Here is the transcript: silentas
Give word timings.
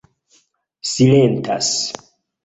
silentas 0.91 1.93